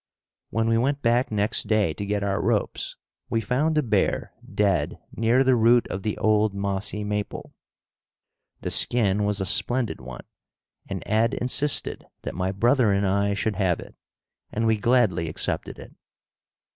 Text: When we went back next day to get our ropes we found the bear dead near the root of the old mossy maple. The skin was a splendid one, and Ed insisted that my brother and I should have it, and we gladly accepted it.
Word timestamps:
When 0.49 0.67
we 0.67 0.79
went 0.79 1.03
back 1.03 1.29
next 1.31 1.65
day 1.67 1.93
to 1.93 2.05
get 2.07 2.23
our 2.23 2.41
ropes 2.41 2.95
we 3.29 3.39
found 3.39 3.75
the 3.75 3.83
bear 3.83 4.33
dead 4.51 4.97
near 5.15 5.43
the 5.43 5.55
root 5.55 5.85
of 5.89 6.01
the 6.01 6.17
old 6.17 6.55
mossy 6.55 7.03
maple. 7.03 7.53
The 8.61 8.71
skin 8.71 9.25
was 9.25 9.39
a 9.39 9.45
splendid 9.45 10.01
one, 10.01 10.25
and 10.89 11.03
Ed 11.05 11.35
insisted 11.35 12.07
that 12.23 12.33
my 12.33 12.51
brother 12.51 12.91
and 12.91 13.05
I 13.05 13.35
should 13.35 13.57
have 13.57 13.79
it, 13.79 13.93
and 14.51 14.65
we 14.65 14.75
gladly 14.79 15.29
accepted 15.29 15.77
it. 15.77 15.93